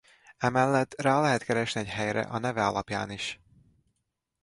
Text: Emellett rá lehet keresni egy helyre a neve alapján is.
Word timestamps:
Emellett 0.37 1.01
rá 1.01 1.19
lehet 1.21 1.43
keresni 1.43 1.79
egy 1.81 1.87
helyre 1.87 2.21
a 2.21 2.37
neve 2.37 2.65
alapján 2.67 3.11
is. 3.11 3.39